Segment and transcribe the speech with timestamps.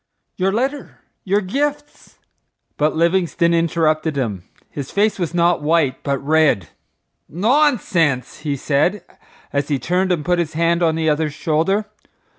[0.35, 2.17] —Your letter—your gifts—"
[2.75, 4.45] But Livingstone interrupted him.
[4.71, 6.69] His face was not white but red.
[7.29, 9.03] "Nonsense!" he said,
[9.53, 11.85] as he turned and put his hand on the other's shoulder.